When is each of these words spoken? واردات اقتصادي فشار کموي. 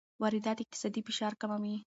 واردات 0.21 0.57
اقتصادي 0.63 1.01
فشار 1.07 1.33
کموي. 1.41 1.77